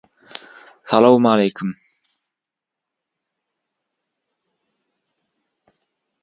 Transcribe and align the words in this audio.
-Salowmaleýkim. 0.91 1.69